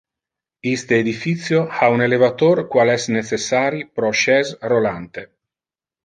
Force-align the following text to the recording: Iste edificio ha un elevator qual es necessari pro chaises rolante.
Iste 0.69 0.97
edificio 1.01 1.59
ha 1.79 1.89
un 1.97 2.01
elevator 2.07 2.61
qual 2.75 2.93
es 2.97 3.05
necessari 3.19 3.83
pro 3.99 4.09
chaises 4.23 4.57
rolante. 4.73 5.27